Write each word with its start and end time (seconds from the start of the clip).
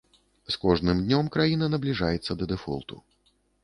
З 0.53 0.57
кожным 0.63 1.03
днём 1.05 1.31
краіна 1.37 1.71
набліжаецца 1.77 2.31
да 2.43 2.53
дэфолту. 2.57 2.95